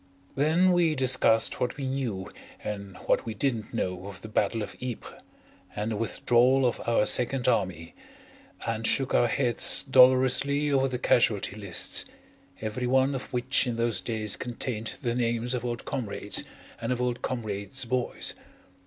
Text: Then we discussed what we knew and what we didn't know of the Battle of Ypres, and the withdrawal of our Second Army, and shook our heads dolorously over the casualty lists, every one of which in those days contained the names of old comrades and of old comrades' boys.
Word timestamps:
Then 0.33 0.71
we 0.71 0.95
discussed 0.95 1.59
what 1.59 1.77
we 1.77 1.87
knew 1.87 2.31
and 2.63 2.97
what 3.05 3.23
we 3.23 3.35
didn't 3.35 3.71
know 3.71 4.07
of 4.07 4.23
the 4.23 4.27
Battle 4.27 4.63
of 4.63 4.75
Ypres, 4.81 5.21
and 5.75 5.91
the 5.91 5.95
withdrawal 5.95 6.65
of 6.65 6.81
our 6.87 7.05
Second 7.05 7.47
Army, 7.47 7.93
and 8.65 8.87
shook 8.87 9.13
our 9.13 9.27
heads 9.27 9.83
dolorously 9.83 10.71
over 10.71 10.87
the 10.87 10.97
casualty 10.97 11.55
lists, 11.55 12.05
every 12.61 12.87
one 12.87 13.13
of 13.13 13.31
which 13.31 13.67
in 13.67 13.75
those 13.75 14.01
days 14.01 14.35
contained 14.35 14.95
the 15.03 15.13
names 15.13 15.53
of 15.53 15.63
old 15.63 15.85
comrades 15.85 16.43
and 16.81 16.91
of 16.91 16.99
old 16.99 17.21
comrades' 17.21 17.85
boys. 17.85 18.33